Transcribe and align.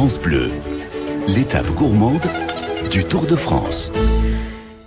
France 0.00 0.18
Bleu, 0.18 0.48
l'étape 1.28 1.68
gourmande 1.74 2.22
du 2.90 3.04
Tour 3.04 3.26
de 3.26 3.36
France. 3.36 3.92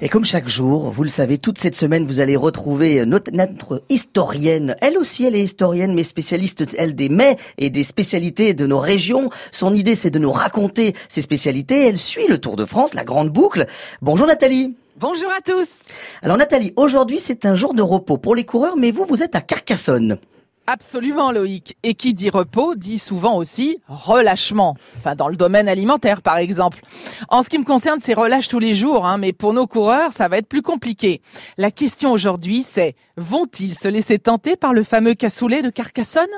Et 0.02 0.10
comme 0.10 0.26
chaque 0.26 0.48
jour, 0.48 0.90
vous 0.90 1.04
le 1.04 1.10
savez, 1.10 1.38
toute 1.38 1.60
cette 1.60 1.76
semaine, 1.76 2.08
vous 2.08 2.20
allez 2.20 2.36
retrouver 2.36 3.06
notre, 3.06 3.30
notre, 3.32 3.84
historienne. 3.90 4.76
Elle 4.82 4.98
aussi, 4.98 5.24
elle 5.24 5.36
est 5.36 5.44
historienne, 5.44 5.94
mais 5.94 6.04
spécialiste, 6.04 6.66
elle, 6.80 6.96
des 6.96 7.10
mets 7.10 7.38
et 7.60 7.70
des 7.70 7.84
spécialités 7.84 8.56
de 8.56 8.66
nos 8.66 8.80
régions. 8.80 9.30
Son 9.52 9.76
idée, 9.76 9.94
c'est 9.94 10.10
de 10.10 10.18
nous 10.18 10.32
raconter 10.32 10.96
ses 11.10 11.22
spécialités. 11.22 11.90
Elle 11.90 12.00
suit 12.00 12.26
le 12.28 12.40
Tour 12.40 12.56
de 12.56 12.66
France, 12.66 12.96
la 12.96 13.04
grande 13.04 13.30
boucle. 13.30 13.68
Bonjour 14.02 14.26
Nathalie. 14.26 14.76
Bonjour 14.98 15.30
à 15.30 15.42
tous. 15.42 15.84
Alors 16.24 16.38
Nathalie, 16.38 16.74
aujourd'hui, 16.76 17.20
c'est 17.20 17.46
un 17.46 17.54
jour 17.54 17.76
de 17.76 17.84
repos 17.84 18.18
pour 18.18 18.34
les 18.34 18.46
coureurs, 18.46 18.78
mais 18.78 18.90
vous, 18.90 19.06
vous 19.06 19.22
êtes 19.22 19.36
à 19.36 19.42
Carcassonne. 19.42 20.18
Absolument 20.66 21.32
Loïc. 21.32 21.78
Et 21.84 21.94
qui 21.94 22.14
dit 22.14 22.30
repos 22.30 22.76
dit 22.76 22.98
souvent 22.98 23.36
aussi 23.36 23.80
relâchement. 23.88 24.78
Enfin 24.98 25.16
dans 25.16 25.28
le 25.28 25.36
domaine 25.36 25.68
alimentaire 25.68 26.22
par 26.22 26.38
exemple. 26.38 26.82
En 27.28 27.44
ce 27.44 27.50
qui 27.50 27.60
me 27.60 27.66
concerne 27.66 28.00
c'est 28.00 28.14
relâche 28.14 28.48
tous 28.48 28.60
les 28.60 28.74
jours, 28.74 29.06
hein, 29.06 29.18
mais 29.18 29.34
pour 29.34 29.54
nos 29.54 29.68
coureurs 29.68 30.14
ça 30.14 30.30
va 30.30 30.38
être 30.38 30.48
plus 30.48 30.62
compliqué. 30.62 31.22
La 31.58 31.70
question 31.70 32.12
aujourd'hui 32.14 32.64
c'est 32.64 32.96
vont-ils 33.18 33.76
se 33.76 33.90
laisser 33.90 34.20
tenter 34.20 34.56
par 34.56 34.74
le 34.74 34.84
fameux 34.84 35.16
cassoulet 35.16 35.62
de 35.62 35.70
Carcassonne? 35.70 36.30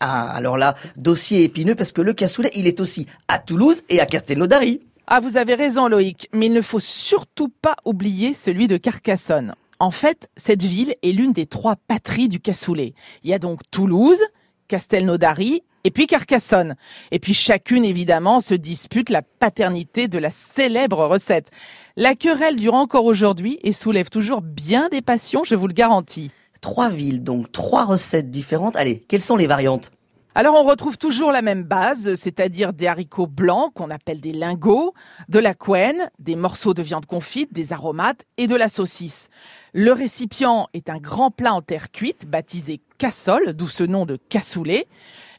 Ah 0.00 0.30
alors 0.30 0.56
là, 0.56 0.74
dossier 0.96 1.44
épineux 1.44 1.76
parce 1.76 1.92
que 1.92 2.02
le 2.02 2.14
cassoulet 2.14 2.50
il 2.54 2.66
est 2.66 2.80
aussi 2.80 3.06
à 3.28 3.38
Toulouse 3.38 3.82
et 3.88 4.00
à 4.00 4.06
Castelnaudary. 4.06 4.80
Ah 5.06 5.20
vous 5.20 5.36
avez 5.36 5.54
raison 5.54 5.88
Loïc, 5.88 6.28
mais 6.32 6.46
il 6.46 6.52
ne 6.52 6.60
faut 6.60 6.80
surtout 6.80 7.48
pas 7.48 7.76
oublier 7.84 8.34
celui 8.34 8.66
de 8.66 8.76
Carcassonne. 8.76 9.54
En 9.80 9.92
fait, 9.92 10.28
cette 10.36 10.62
ville 10.62 10.94
est 11.02 11.12
l'une 11.12 11.32
des 11.32 11.46
trois 11.46 11.76
patries 11.76 12.28
du 12.28 12.40
cassoulet. 12.40 12.94
Il 13.22 13.30
y 13.30 13.34
a 13.34 13.38
donc 13.38 13.60
Toulouse, 13.70 14.20
Castelnaudary 14.66 15.62
et 15.84 15.90
puis 15.92 16.06
Carcassonne. 16.06 16.74
Et 17.12 17.20
puis 17.20 17.32
chacune, 17.32 17.84
évidemment, 17.84 18.40
se 18.40 18.54
dispute 18.54 19.08
la 19.08 19.22
paternité 19.22 20.08
de 20.08 20.18
la 20.18 20.30
célèbre 20.30 21.06
recette. 21.06 21.50
La 21.96 22.16
querelle 22.16 22.56
dure 22.56 22.74
encore 22.74 23.04
aujourd'hui 23.04 23.58
et 23.62 23.72
soulève 23.72 24.10
toujours 24.10 24.42
bien 24.42 24.88
des 24.88 25.00
passions, 25.00 25.44
je 25.44 25.54
vous 25.54 25.68
le 25.68 25.74
garantis. 25.74 26.32
Trois 26.60 26.88
villes, 26.88 27.22
donc 27.22 27.52
trois 27.52 27.84
recettes 27.84 28.32
différentes. 28.32 28.74
Allez, 28.74 29.04
quelles 29.08 29.22
sont 29.22 29.36
les 29.36 29.46
variantes? 29.46 29.92
Alors 30.38 30.54
on 30.54 30.62
retrouve 30.62 30.98
toujours 30.98 31.32
la 31.32 31.42
même 31.42 31.64
base, 31.64 32.14
c'est-à-dire 32.14 32.72
des 32.72 32.86
haricots 32.86 33.26
blancs 33.26 33.72
qu'on 33.74 33.90
appelle 33.90 34.20
des 34.20 34.30
lingots, 34.30 34.94
de 35.28 35.40
la 35.40 35.52
couenne, 35.52 36.12
des 36.20 36.36
morceaux 36.36 36.74
de 36.74 36.82
viande 36.82 37.06
confite, 37.06 37.52
des 37.52 37.72
aromates 37.72 38.24
et 38.36 38.46
de 38.46 38.54
la 38.54 38.68
saucisse. 38.68 39.30
Le 39.72 39.90
récipient 39.90 40.68
est 40.74 40.90
un 40.90 40.98
grand 40.98 41.32
plat 41.32 41.54
en 41.54 41.60
terre 41.60 41.90
cuite 41.90 42.30
baptisé 42.30 42.80
cassole, 42.98 43.52
d'où 43.52 43.66
ce 43.66 43.82
nom 43.82 44.06
de 44.06 44.16
cassoulet. 44.28 44.86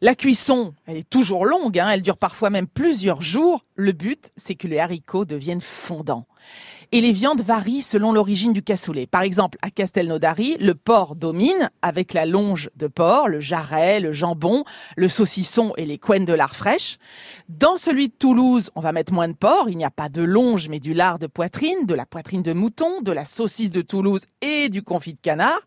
La 0.02 0.16
cuisson, 0.16 0.74
elle 0.86 0.98
est 0.98 1.10
toujours 1.10 1.46
longue, 1.46 1.80
hein, 1.80 1.90
elle 1.90 2.02
dure 2.02 2.18
parfois 2.18 2.50
même 2.50 2.68
plusieurs 2.68 3.22
jours. 3.22 3.64
Le 3.76 3.94
but, 3.94 4.32
c'est 4.36 4.56
que 4.56 4.68
les 4.68 4.80
haricots 4.80 5.24
deviennent 5.24 5.62
fondants. 5.62 6.28
Et 6.92 7.02
les 7.02 7.12
viandes 7.12 7.42
varient 7.42 7.84
selon 7.84 8.12
l'origine 8.12 8.52
du 8.52 8.64
cassoulet. 8.64 9.06
Par 9.06 9.22
exemple, 9.22 9.60
à 9.62 9.70
Castelnaudary, 9.70 10.58
le 10.60 10.74
porc 10.74 11.16
domine 11.16 11.70
avec 11.84 12.14
la 12.14 12.26
longe 12.26 12.72
de 12.78 12.88
porc, 12.88 13.28
le 13.28 13.40
jarret, 13.40 14.00
le 14.00 14.12
jambon, 14.12 14.64
le 14.98 15.08
saucisson 15.08 15.74
et 15.78 15.86
les 15.86 16.00
couennes 16.00 16.26
de 16.26 16.34
lard 16.34 16.56
fraîche. 16.56 16.98
Dans 17.48 17.78
celui 17.78 18.08
de 18.08 18.14
Toulouse, 18.14 18.72
on 18.74 18.80
va 18.80 18.92
mettre 18.92 19.14
moins 19.14 19.28
de 19.28 19.34
porc. 19.34 19.70
Il 19.70 19.78
n'y 19.78 19.86
a 19.86 19.92
pas 19.92 20.10
de 20.10 20.24
longe, 20.24 20.68
mais 20.68 20.80
du 20.80 20.96
lard 20.96 21.20
de 21.20 21.28
poitrine, 21.28 21.86
de 21.86 21.94
la 21.94 22.08
poitrine 22.08 22.42
de 22.42 22.54
mouton, 22.54 23.02
de 23.02 23.12
la 23.12 23.26
saucisse 23.26 23.70
de 23.70 23.82
Toulouse 23.82 24.26
et 24.42 24.70
du 24.70 24.82
confit 24.82 25.14
de 25.14 25.20
canard. 25.20 25.62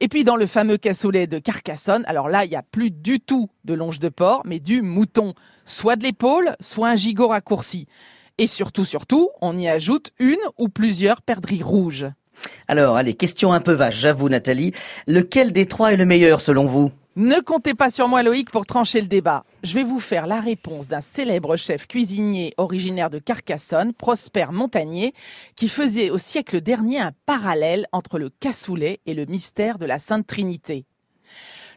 Et 0.00 0.08
puis 0.08 0.24
dans 0.24 0.36
le 0.36 0.46
fameux 0.46 0.78
cassoulet 0.78 1.26
de 1.26 1.38
Carcassonne, 1.38 2.04
alors 2.06 2.30
là, 2.30 2.46
il 2.46 2.48
n'y 2.48 2.56
a 2.56 2.62
plus 2.62 2.90
du 2.90 3.20
tout 3.20 3.50
de 3.66 3.74
longe 3.74 3.98
de 3.98 4.08
porc, 4.08 4.40
mais 4.46 4.58
du 4.58 4.80
mouton. 4.80 5.34
Soit 5.66 5.96
de 5.96 6.02
l'épaule, 6.02 6.56
soit 6.60 6.88
un 6.88 6.96
gigot 6.96 7.28
raccourci. 7.28 7.86
Et 8.42 8.48
surtout, 8.48 8.84
surtout, 8.84 9.30
on 9.40 9.56
y 9.56 9.68
ajoute 9.68 10.10
une 10.18 10.34
ou 10.58 10.68
plusieurs 10.68 11.22
perdrix 11.22 11.62
rouges. 11.62 12.08
Alors, 12.66 12.96
allez, 12.96 13.14
question 13.14 13.52
un 13.52 13.60
peu 13.60 13.70
vache, 13.70 13.94
j'avoue 13.94 14.28
Nathalie. 14.28 14.72
Lequel 15.06 15.52
des 15.52 15.66
trois 15.66 15.92
est 15.92 15.96
le 15.96 16.06
meilleur 16.06 16.40
selon 16.40 16.66
vous? 16.66 16.90
Ne 17.14 17.38
comptez 17.38 17.74
pas 17.74 17.88
sur 17.88 18.08
moi 18.08 18.24
Loïc 18.24 18.50
pour 18.50 18.66
trancher 18.66 19.00
le 19.00 19.06
débat. 19.06 19.44
Je 19.62 19.74
vais 19.74 19.84
vous 19.84 20.00
faire 20.00 20.26
la 20.26 20.40
réponse 20.40 20.88
d'un 20.88 21.00
célèbre 21.00 21.56
chef 21.56 21.86
cuisinier 21.86 22.52
originaire 22.56 23.10
de 23.10 23.20
Carcassonne, 23.20 23.92
Prosper 23.92 24.46
Montagnier, 24.50 25.14
qui 25.54 25.68
faisait 25.68 26.10
au 26.10 26.18
siècle 26.18 26.60
dernier 26.60 26.98
un 26.98 27.12
parallèle 27.26 27.86
entre 27.92 28.18
le 28.18 28.28
cassoulet 28.28 28.98
et 29.06 29.14
le 29.14 29.24
mystère 29.26 29.78
de 29.78 29.86
la 29.86 30.00
Sainte 30.00 30.26
Trinité. 30.26 30.84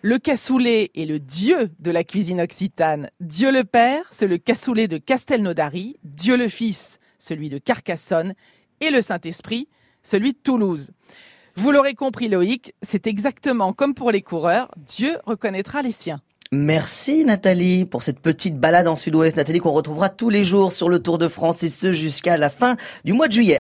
Le 0.02 0.18
cassoulet 0.20 0.92
est 0.96 1.06
le 1.06 1.20
dieu 1.20 1.70
de 1.80 1.92
la 1.92 2.04
cuisine 2.04 2.42
occitane. 2.42 3.10
Dieu 3.20 3.52
le 3.52 3.64
Père, 3.64 4.04
c'est 4.12 4.28
le 4.28 4.38
cassoulet 4.38 4.88
de 4.88 4.98
Castelnaudary. 4.98 5.98
Dieu 6.04 6.38
le 6.38 6.48
Fils, 6.48 7.00
celui 7.18 7.50
de 7.50 7.58
Carcassonne. 7.58 8.34
Et 8.82 8.90
le 8.90 9.02
Saint-Esprit, 9.02 9.70
celui 10.04 10.34
de 10.34 10.38
Toulouse. 10.38 10.92
Vous 11.56 11.72
l'aurez 11.72 11.94
compris 11.94 12.28
Loïc, 12.28 12.74
c'est 12.82 13.08
exactement 13.08 13.72
comme 13.72 13.94
pour 13.94 14.12
les 14.12 14.22
coureurs, 14.22 14.70
Dieu 14.76 15.18
reconnaîtra 15.26 15.82
les 15.82 15.92
siens. 15.92 16.20
Merci 16.52 17.26
Nathalie 17.26 17.86
pour 17.86 18.04
cette 18.04 18.20
petite 18.20 18.60
balade 18.60 18.88
en 18.88 18.96
sud-ouest. 18.96 19.36
Nathalie 19.36 19.60
qu'on 19.60 19.72
retrouvera 19.72 20.10
tous 20.10 20.30
les 20.30 20.44
jours 20.44 20.72
sur 20.72 20.90
le 20.90 21.00
Tour 21.00 21.18
de 21.18 21.28
France 21.28 21.64
et 21.64 21.70
ce 21.70 21.92
jusqu'à 21.92 22.38
la 22.38 22.50
fin 22.50 22.78
du 23.04 23.14
mois 23.14 23.28
de 23.28 23.34
juillet. 23.34 23.54